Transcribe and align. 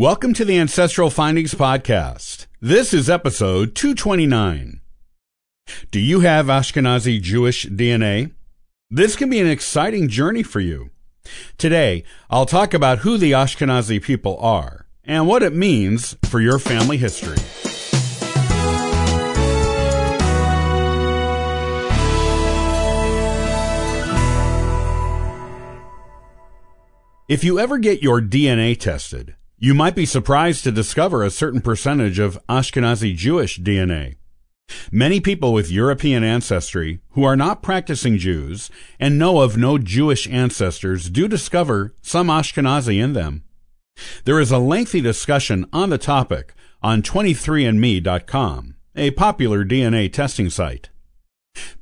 Welcome 0.00 0.32
to 0.32 0.46
the 0.46 0.58
Ancestral 0.58 1.10
Findings 1.10 1.52
Podcast. 1.52 2.46
This 2.58 2.94
is 2.94 3.10
episode 3.10 3.74
229. 3.74 4.80
Do 5.90 6.00
you 6.00 6.20
have 6.20 6.46
Ashkenazi 6.46 7.20
Jewish 7.20 7.66
DNA? 7.66 8.32
This 8.90 9.14
can 9.14 9.28
be 9.28 9.40
an 9.40 9.46
exciting 9.46 10.08
journey 10.08 10.42
for 10.42 10.60
you. 10.60 10.88
Today, 11.58 12.02
I'll 12.30 12.46
talk 12.46 12.72
about 12.72 13.00
who 13.00 13.18
the 13.18 13.32
Ashkenazi 13.32 14.02
people 14.02 14.38
are 14.38 14.86
and 15.04 15.26
what 15.26 15.42
it 15.42 15.52
means 15.52 16.16
for 16.24 16.40
your 16.40 16.58
family 16.58 16.96
history. 16.96 17.36
If 27.28 27.44
you 27.44 27.58
ever 27.58 27.76
get 27.76 28.02
your 28.02 28.22
DNA 28.22 28.80
tested, 28.80 29.36
you 29.62 29.74
might 29.74 29.94
be 29.94 30.06
surprised 30.06 30.64
to 30.64 30.72
discover 30.72 31.22
a 31.22 31.30
certain 31.30 31.60
percentage 31.60 32.18
of 32.18 32.38
Ashkenazi 32.48 33.14
Jewish 33.14 33.60
DNA. 33.60 34.16
Many 34.90 35.20
people 35.20 35.52
with 35.52 35.70
European 35.70 36.24
ancestry 36.24 37.00
who 37.10 37.24
are 37.24 37.36
not 37.36 37.62
practicing 37.62 38.16
Jews 38.16 38.70
and 38.98 39.18
know 39.18 39.42
of 39.42 39.58
no 39.58 39.76
Jewish 39.76 40.26
ancestors 40.28 41.10
do 41.10 41.28
discover 41.28 41.94
some 42.00 42.28
Ashkenazi 42.28 42.98
in 43.02 43.12
them. 43.12 43.44
There 44.24 44.40
is 44.40 44.50
a 44.50 44.58
lengthy 44.58 45.02
discussion 45.02 45.66
on 45.74 45.90
the 45.90 45.98
topic 45.98 46.54
on 46.82 47.02
23andme.com, 47.02 48.76
a 48.96 49.10
popular 49.10 49.64
DNA 49.66 50.10
testing 50.10 50.48
site. 50.48 50.88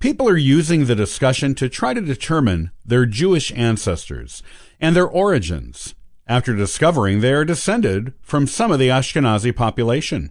People 0.00 0.28
are 0.28 0.36
using 0.36 0.86
the 0.86 0.96
discussion 0.96 1.54
to 1.54 1.68
try 1.68 1.94
to 1.94 2.00
determine 2.00 2.72
their 2.84 3.06
Jewish 3.06 3.52
ancestors 3.52 4.42
and 4.80 4.96
their 4.96 5.06
origins 5.06 5.94
after 6.28 6.54
discovering 6.54 7.20
they 7.20 7.32
are 7.32 7.44
descended 7.44 8.12
from 8.20 8.46
some 8.46 8.70
of 8.70 8.78
the 8.78 8.88
Ashkenazi 8.88 9.54
population. 9.54 10.30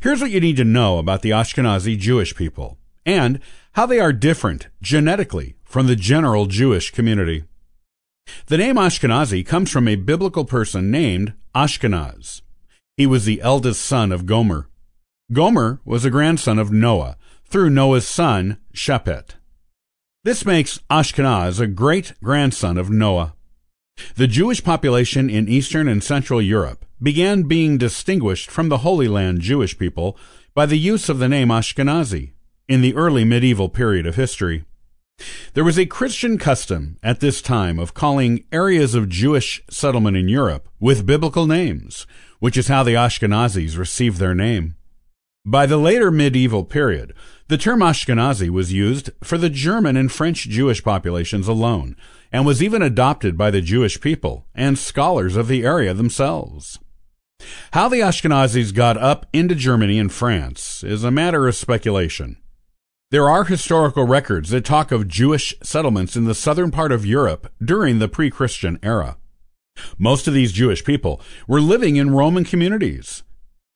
Here's 0.00 0.20
what 0.20 0.30
you 0.30 0.40
need 0.40 0.56
to 0.56 0.64
know 0.64 0.98
about 0.98 1.22
the 1.22 1.30
Ashkenazi 1.30 1.98
Jewish 1.98 2.36
people 2.36 2.78
and 3.06 3.40
how 3.72 3.86
they 3.86 3.98
are 3.98 4.12
different 4.12 4.68
genetically 4.82 5.56
from 5.64 5.86
the 5.86 5.96
general 5.96 6.46
Jewish 6.46 6.90
community. 6.90 7.44
The 8.46 8.58
name 8.58 8.76
Ashkenazi 8.76 9.44
comes 9.44 9.70
from 9.70 9.88
a 9.88 9.96
biblical 9.96 10.44
person 10.44 10.90
named 10.90 11.32
Ashkenaz. 11.54 12.42
He 12.96 13.06
was 13.06 13.24
the 13.24 13.40
eldest 13.40 13.82
son 13.82 14.12
of 14.12 14.26
Gomer. 14.26 14.68
Gomer 15.32 15.80
was 15.84 16.04
a 16.04 16.10
grandson 16.10 16.58
of 16.58 16.70
Noah 16.70 17.16
through 17.44 17.70
Noah's 17.70 18.06
son, 18.06 18.58
Japheth. 18.72 19.36
This 20.22 20.44
makes 20.44 20.80
Ashkenaz 20.90 21.60
a 21.60 21.66
great 21.66 22.12
grandson 22.22 22.76
of 22.76 22.90
Noah. 22.90 23.34
The 24.16 24.26
Jewish 24.26 24.62
population 24.62 25.30
in 25.30 25.48
Eastern 25.48 25.88
and 25.88 26.04
Central 26.04 26.42
Europe 26.42 26.84
began 27.02 27.44
being 27.44 27.78
distinguished 27.78 28.50
from 28.50 28.68
the 28.68 28.78
Holy 28.78 29.08
Land 29.08 29.40
Jewish 29.40 29.78
people 29.78 30.18
by 30.54 30.66
the 30.66 30.78
use 30.78 31.08
of 31.08 31.18
the 31.18 31.28
name 31.28 31.48
Ashkenazi 31.48 32.32
in 32.68 32.82
the 32.82 32.94
early 32.94 33.24
medieval 33.24 33.68
period 33.68 34.06
of 34.06 34.16
history. 34.16 34.64
There 35.54 35.64
was 35.64 35.78
a 35.78 35.86
Christian 35.86 36.38
custom 36.38 36.98
at 37.02 37.20
this 37.20 37.42
time 37.42 37.78
of 37.78 37.94
calling 37.94 38.44
areas 38.52 38.94
of 38.94 39.08
Jewish 39.08 39.62
settlement 39.68 40.16
in 40.16 40.28
Europe 40.28 40.68
with 40.78 41.06
biblical 41.06 41.46
names, 41.46 42.06
which 42.38 42.56
is 42.56 42.68
how 42.68 42.82
the 42.82 42.94
Ashkenazis 42.94 43.76
received 43.76 44.18
their 44.18 44.34
name. 44.34 44.76
By 45.46 45.64
the 45.64 45.78
later 45.78 46.10
medieval 46.10 46.64
period, 46.64 47.14
the 47.48 47.56
term 47.56 47.80
Ashkenazi 47.80 48.50
was 48.50 48.74
used 48.74 49.10
for 49.24 49.38
the 49.38 49.48
German 49.48 49.96
and 49.96 50.12
French 50.12 50.48
Jewish 50.48 50.84
populations 50.84 51.48
alone, 51.48 51.96
and 52.30 52.44
was 52.44 52.62
even 52.62 52.82
adopted 52.82 53.38
by 53.38 53.50
the 53.50 53.62
Jewish 53.62 54.00
people 54.00 54.46
and 54.54 54.78
scholars 54.78 55.36
of 55.36 55.48
the 55.48 55.64
area 55.64 55.94
themselves. 55.94 56.78
How 57.72 57.88
the 57.88 58.00
Ashkenazis 58.00 58.74
got 58.74 58.98
up 58.98 59.26
into 59.32 59.54
Germany 59.54 59.98
and 59.98 60.12
France 60.12 60.84
is 60.84 61.04
a 61.04 61.10
matter 61.10 61.48
of 61.48 61.56
speculation. 61.56 62.36
There 63.10 63.28
are 63.30 63.44
historical 63.44 64.04
records 64.04 64.50
that 64.50 64.66
talk 64.66 64.92
of 64.92 65.08
Jewish 65.08 65.54
settlements 65.62 66.16
in 66.16 66.24
the 66.24 66.34
southern 66.34 66.70
part 66.70 66.92
of 66.92 67.06
Europe 67.06 67.50
during 67.64 67.98
the 67.98 68.08
pre 68.08 68.30
Christian 68.30 68.78
era. 68.82 69.16
Most 69.98 70.28
of 70.28 70.34
these 70.34 70.52
Jewish 70.52 70.84
people 70.84 71.20
were 71.48 71.62
living 71.62 71.96
in 71.96 72.10
Roman 72.10 72.44
communities. 72.44 73.22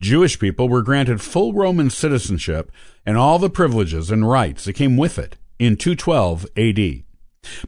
Jewish 0.00 0.38
people 0.38 0.68
were 0.68 0.82
granted 0.82 1.20
full 1.20 1.52
Roman 1.52 1.90
citizenship 1.90 2.70
and 3.06 3.16
all 3.16 3.38
the 3.38 3.50
privileges 3.50 4.10
and 4.10 4.28
rights 4.28 4.64
that 4.64 4.74
came 4.74 4.96
with 4.96 5.18
it 5.18 5.36
in 5.58 5.76
212 5.76 6.46
AD 6.56 7.04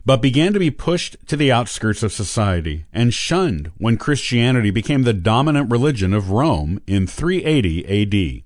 but 0.05 0.21
began 0.21 0.53
to 0.53 0.59
be 0.59 0.71
pushed 0.71 1.17
to 1.27 1.35
the 1.35 1.51
outskirts 1.51 2.03
of 2.03 2.13
society 2.13 2.85
and 2.91 3.13
shunned 3.13 3.71
when 3.77 3.97
Christianity 3.97 4.71
became 4.71 5.03
the 5.03 5.13
dominant 5.13 5.71
religion 5.71 6.13
of 6.13 6.31
Rome 6.31 6.81
in 6.87 7.07
380 7.07 7.85
AD. 7.85 8.43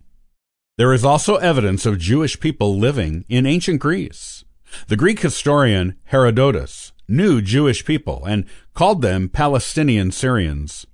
There 0.77 0.93
is 0.93 1.05
also 1.05 1.35
evidence 1.35 1.85
of 1.85 1.99
Jewish 1.99 2.39
people 2.39 2.77
living 2.77 3.25
in 3.29 3.45
ancient 3.45 3.79
Greece. 3.79 4.43
The 4.87 4.97
Greek 4.97 5.19
historian 5.19 5.97
Herodotus 6.05 6.91
knew 7.07 7.41
Jewish 7.41 7.85
people 7.85 8.23
and 8.25 8.45
called 8.73 9.01
them 9.01 9.29
Palestinian 9.29 10.11
Syrians. 10.11 10.87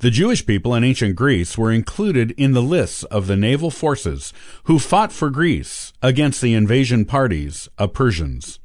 The 0.00 0.10
Jewish 0.10 0.44
people 0.46 0.74
in 0.74 0.84
ancient 0.84 1.16
Greece 1.16 1.56
were 1.56 1.72
included 1.72 2.32
in 2.32 2.52
the 2.52 2.62
lists 2.62 3.04
of 3.04 3.26
the 3.26 3.36
naval 3.36 3.70
forces 3.70 4.32
who 4.64 4.78
fought 4.78 5.12
for 5.12 5.30
Greece 5.30 5.92
against 6.02 6.40
the 6.40 6.54
invasion 6.54 7.04
parties 7.04 7.68
of 7.78 7.92
Persians. 7.92 8.58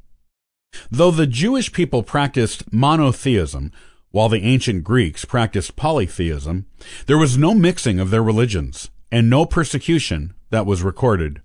Though 0.90 1.12
the 1.12 1.28
Jewish 1.28 1.72
people 1.72 2.04
practiced 2.04 2.72
monotheism, 2.74 3.72
while 4.12 4.30
the 4.30 4.44
ancient 4.44 4.84
Greeks 4.84 5.26
practiced 5.26 5.76
polytheism, 5.76 6.66
there 7.08 7.18
was 7.18 7.38
no 7.38 7.54
mixing 7.54 8.00
of 8.00 8.10
their 8.10 8.24
religions, 8.24 8.90
and 9.12 9.30
no 9.30 9.46
persecution 9.46 10.34
that 10.50 10.66
was 10.66 10.84
recorded. 10.84 11.42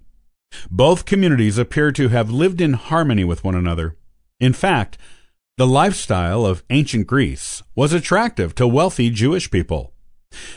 Both 0.71 1.05
communities 1.05 1.59
appear 1.59 1.93
to 1.93 2.09
have 2.09 2.31
lived 2.31 2.61
in 2.61 2.75
harmony 2.75 3.25
with 3.25 3.45
one 3.45 3.55
another. 3.55 3.97
In 4.41 4.53
fact, 4.53 4.99
the 5.59 5.67
lifestyle 5.67 6.47
of 6.47 6.63
ancient 6.71 7.09
Greece 7.09 7.65
was 7.75 7.93
attractive 7.93 8.55
to 8.55 8.67
wealthy 8.67 9.11
Jewish 9.11 9.51
people. 9.51 9.93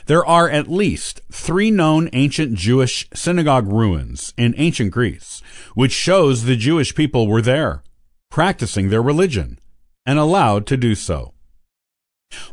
There 0.06 0.24
are 0.24 0.48
at 0.48 0.70
least 0.70 1.22
three 1.32 1.72
known 1.72 2.08
ancient 2.14 2.54
Jewish 2.54 3.10
synagogue 3.12 3.68
ruins 3.68 4.32
in 4.38 4.54
ancient 4.58 4.92
Greece, 4.92 5.42
which 5.74 5.92
shows 5.92 6.44
the 6.44 6.56
Jewish 6.56 6.94
people 6.94 7.28
were 7.28 7.42
there 7.42 7.82
practicing 8.30 8.90
their 8.90 9.02
religion, 9.02 9.60
and 10.06 10.18
allowed 10.18 10.66
to 10.68 10.78
do 10.78 10.96
so. 10.96 11.34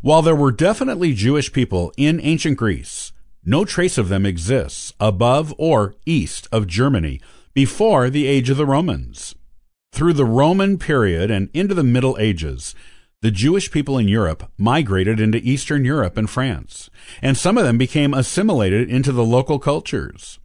While 0.02 0.22
there 0.22 0.34
were 0.34 0.50
definitely 0.50 1.12
Jewish 1.12 1.52
people 1.52 1.92
in 1.96 2.18
ancient 2.20 2.56
Greece, 2.56 3.12
no 3.44 3.64
trace 3.64 3.96
of 3.96 4.08
them 4.08 4.26
exists 4.26 4.92
above 4.98 5.54
or 5.56 5.94
east 6.04 6.48
of 6.50 6.66
Germany 6.66 7.20
before 7.54 8.10
the 8.10 8.26
age 8.26 8.50
of 8.50 8.56
the 8.56 8.66
Romans. 8.66 9.34
Through 9.92 10.12
the 10.12 10.24
Roman 10.24 10.78
period 10.78 11.30
and 11.30 11.48
into 11.52 11.74
the 11.74 11.82
Middle 11.82 12.16
Ages, 12.18 12.74
the 13.20 13.30
Jewish 13.32 13.70
people 13.70 13.98
in 13.98 14.06
Europe 14.06 14.50
migrated 14.56 15.18
into 15.18 15.38
Eastern 15.38 15.84
Europe 15.84 16.16
and 16.16 16.30
France, 16.30 16.88
and 17.20 17.36
some 17.36 17.58
of 17.58 17.64
them 17.64 17.76
became 17.76 18.14
assimilated 18.14 18.88
into 18.88 19.10
the 19.10 19.24
local 19.24 19.58
cultures. 19.58 20.38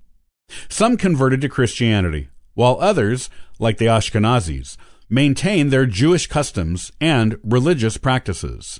Some 0.69 0.97
converted 0.97 1.41
to 1.41 1.49
Christianity, 1.49 2.29
while 2.55 2.77
others, 2.79 3.29
like 3.59 3.77
the 3.77 3.85
Ashkenazis, 3.85 4.75
maintained 5.09 5.71
their 5.71 5.85
Jewish 5.85 6.25
customs 6.25 6.91
and 6.99 7.37
religious 7.43 7.97
practices. 7.97 8.79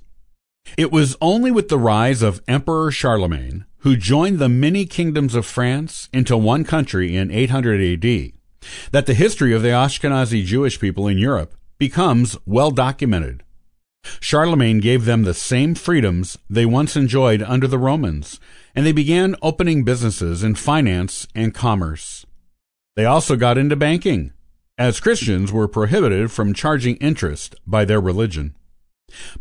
It 0.78 0.92
was 0.92 1.16
only 1.22 1.52
with 1.52 1.70
the 1.70 1.78
rise 1.78 2.22
of 2.22 2.42
Emperor 2.48 2.90
Charlemagne, 2.90 3.66
who 3.80 3.96
joined 3.96 4.40
the 4.40 4.50
many 4.50 4.86
kingdoms 4.86 5.36
of 5.36 5.46
France 5.46 6.10
into 6.12 6.36
one 6.38 6.64
country 6.64 7.16
in 7.16 7.30
800 7.30 8.06
AD, 8.06 8.32
that 8.92 9.06
the 9.06 9.14
history 9.14 9.54
of 9.54 9.62
the 9.62 9.70
Ashkenazi 9.70 10.44
Jewish 10.44 10.80
people 10.80 11.08
in 11.08 11.18
Europe 11.18 11.56
becomes 11.78 12.38
well 12.46 12.72
documented. 12.72 13.44
Charlemagne 14.20 14.80
gave 14.80 15.06
them 15.06 15.24
the 15.24 15.34
same 15.34 15.76
freedoms 15.76 16.38
they 16.50 16.66
once 16.66 16.96
enjoyed 16.96 17.42
under 17.42 17.68
the 17.68 17.78
Romans, 17.78 18.40
and 18.76 18.86
they 18.86 18.92
began 18.92 19.36
opening 19.42 19.84
businesses 19.84 20.44
in 20.44 20.56
finance 20.56 21.28
and 21.34 21.54
commerce. 21.54 22.26
They 22.96 23.06
also 23.06 23.36
got 23.36 23.58
into 23.58 23.76
banking, 23.76 24.34
as 24.78 25.00
Christians 25.00 25.52
were 25.52 25.68
prohibited 25.68 26.32
from 26.32 26.54
charging 26.54 26.98
interest 26.98 27.56
by 27.66 27.86
their 27.86 28.02
religion. 28.02 28.56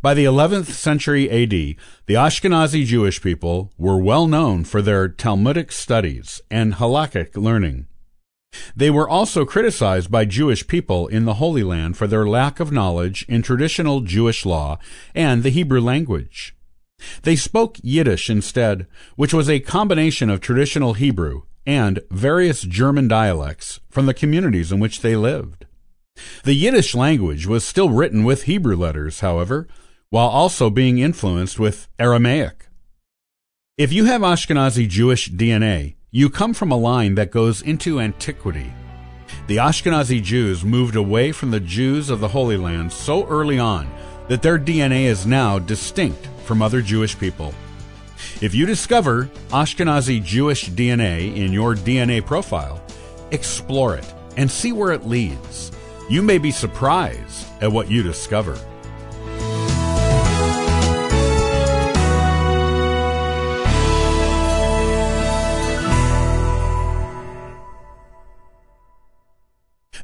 By 0.00 0.14
the 0.14 0.24
11th 0.24 0.66
century 0.66 1.30
AD, 1.30 1.50
the 1.50 2.14
Ashkenazi 2.14 2.84
Jewish 2.84 3.22
people 3.22 3.72
were 3.78 3.96
well 3.96 4.26
known 4.26 4.64
for 4.64 4.82
their 4.82 5.08
Talmudic 5.08 5.72
studies 5.72 6.40
and 6.50 6.74
halakhic 6.74 7.36
learning. 7.36 7.86
They 8.76 8.90
were 8.90 9.08
also 9.08 9.44
criticized 9.44 10.10
by 10.10 10.24
Jewish 10.24 10.66
people 10.66 11.06
in 11.06 11.24
the 11.24 11.34
Holy 11.34 11.62
Land 11.62 11.96
for 11.96 12.06
their 12.06 12.26
lack 12.26 12.60
of 12.60 12.72
knowledge 12.72 13.24
in 13.28 13.42
traditional 13.42 14.00
Jewish 14.00 14.44
law 14.44 14.78
and 15.14 15.42
the 15.42 15.50
Hebrew 15.50 15.80
language. 15.80 16.54
They 17.22 17.36
spoke 17.36 17.78
Yiddish 17.82 18.30
instead, 18.30 18.86
which 19.16 19.34
was 19.34 19.48
a 19.48 19.60
combination 19.60 20.30
of 20.30 20.40
traditional 20.40 20.94
Hebrew 20.94 21.42
and 21.66 22.00
various 22.10 22.62
German 22.62 23.08
dialects 23.08 23.80
from 23.88 24.06
the 24.06 24.14
communities 24.14 24.72
in 24.72 24.80
which 24.80 25.00
they 25.00 25.16
lived. 25.16 25.66
The 26.44 26.54
Yiddish 26.54 26.94
language 26.94 27.46
was 27.46 27.64
still 27.64 27.88
written 27.88 28.24
with 28.24 28.44
Hebrew 28.44 28.76
letters, 28.76 29.20
however, 29.20 29.66
while 30.10 30.28
also 30.28 30.70
being 30.70 30.98
influenced 30.98 31.58
with 31.58 31.88
Aramaic. 31.98 32.68
If 33.78 33.92
you 33.92 34.04
have 34.04 34.20
Ashkenazi 34.20 34.88
Jewish 34.88 35.30
DNA, 35.30 35.94
you 36.14 36.28
come 36.28 36.52
from 36.52 36.70
a 36.70 36.76
line 36.76 37.14
that 37.14 37.30
goes 37.30 37.62
into 37.62 37.98
antiquity. 37.98 38.70
The 39.46 39.56
Ashkenazi 39.56 40.22
Jews 40.22 40.62
moved 40.62 40.94
away 40.94 41.32
from 41.32 41.50
the 41.50 41.58
Jews 41.58 42.10
of 42.10 42.20
the 42.20 42.28
Holy 42.28 42.58
Land 42.58 42.92
so 42.92 43.26
early 43.28 43.58
on 43.58 43.90
that 44.28 44.42
their 44.42 44.58
DNA 44.58 45.04
is 45.04 45.24
now 45.24 45.58
distinct 45.58 46.28
from 46.44 46.60
other 46.60 46.82
Jewish 46.82 47.18
people. 47.18 47.54
If 48.42 48.54
you 48.54 48.66
discover 48.66 49.30
Ashkenazi 49.48 50.22
Jewish 50.22 50.68
DNA 50.68 51.34
in 51.34 51.50
your 51.50 51.74
DNA 51.74 52.24
profile, 52.24 52.84
explore 53.30 53.96
it 53.96 54.14
and 54.36 54.50
see 54.50 54.72
where 54.72 54.92
it 54.92 55.06
leads. 55.06 55.72
You 56.10 56.20
may 56.20 56.36
be 56.36 56.50
surprised 56.50 57.46
at 57.62 57.72
what 57.72 57.90
you 57.90 58.02
discover. 58.02 58.58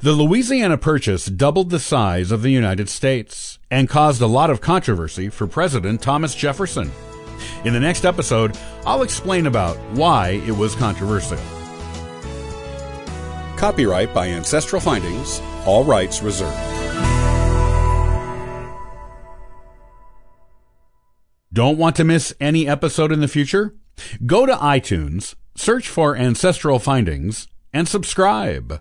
The 0.01 0.13
Louisiana 0.13 0.79
Purchase 0.79 1.27
doubled 1.27 1.71
the 1.71 1.81
size 1.81 2.31
of 2.31 2.43
the 2.43 2.53
United 2.53 2.89
States 2.89 3.59
and 3.69 3.89
caused 3.89 4.23
a 4.23 4.29
lot 4.29 4.49
of 4.49 4.61
controversy 4.61 5.29
for 5.29 5.49
President 5.49 6.01
Thomas 6.01 6.37
Jefferson. 6.37 6.93
In 7.65 7.73
the 7.73 7.81
next 7.81 8.05
episode, 8.05 8.57
I'll 8.87 9.03
explain 9.03 9.47
about 9.47 9.77
why 9.95 10.41
it 10.47 10.53
was 10.53 10.77
controversial. 10.77 11.37
Copyright 13.57 14.15
by 14.15 14.29
Ancestral 14.29 14.81
Findings, 14.81 15.43
all 15.67 15.83
rights 15.83 16.23
reserved. 16.23 16.57
Don't 21.53 21.77
want 21.77 21.97
to 21.97 22.05
miss 22.05 22.33
any 22.41 22.69
episode 22.69 23.11
in 23.11 23.21
the 23.21 23.27
future? 23.27 23.75
Go 24.25 24.47
to 24.47 24.55
iTunes, 24.55 25.35
search 25.57 25.89
for 25.89 26.17
Ancestral 26.17 26.79
Findings, 26.79 27.49
and 27.73 27.89
subscribe. 27.89 28.81